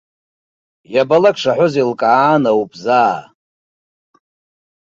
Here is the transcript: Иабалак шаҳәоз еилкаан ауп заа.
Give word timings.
Иабалак 0.93 1.37
шаҳәоз 1.41 1.73
еилкаан 1.75 2.43
ауп 2.51 2.71
заа. 2.83 3.17